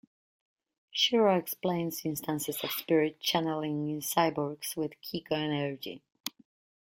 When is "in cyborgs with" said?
3.87-4.99